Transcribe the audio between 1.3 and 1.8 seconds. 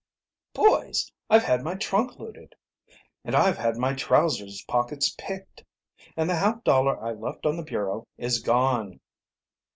had my